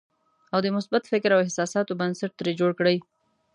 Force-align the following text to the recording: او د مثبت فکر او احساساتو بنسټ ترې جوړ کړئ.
او 0.53 0.59
د 0.65 0.67
مثبت 0.75 1.03
فکر 1.11 1.29
او 1.33 1.43
احساساتو 1.45 1.97
بنسټ 1.99 2.31
ترې 2.39 2.51
جوړ 2.59 2.71
کړئ. 2.79 2.97